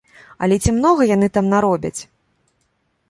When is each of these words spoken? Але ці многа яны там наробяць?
Але 0.45 0.55
ці 0.63 0.71
многа 0.77 1.07
яны 1.15 1.27
там 1.35 1.45
наробяць? 1.53 1.97